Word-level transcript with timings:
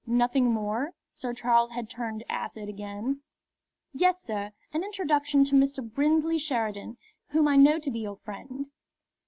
Nothing 0.07 0.51
more?" 0.51 0.93
Sir 1.13 1.31
Charles 1.31 1.69
had 1.73 1.87
turned 1.87 2.23
acid 2.27 2.67
again. 2.67 3.21
"Yes, 3.93 4.19
sir; 4.23 4.51
an 4.73 4.83
introduction 4.83 5.43
to 5.43 5.55
Mr. 5.55 5.87
Brinsley 5.87 6.39
Sheridan, 6.39 6.97
whom 7.27 7.47
I 7.47 7.55
know 7.55 7.77
to 7.77 7.91
be 7.91 7.99
your 7.99 8.17
friend." 8.17 8.67